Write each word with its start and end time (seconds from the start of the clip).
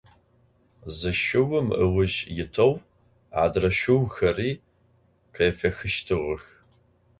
Zı 0.97 1.11
şşıum 1.19 1.67
ıujj 1.83 2.15
yiteu 2.35 2.71
adre 3.41 3.69
şşıuxeri 3.77 4.51
khêfexıştığex. 5.33 6.43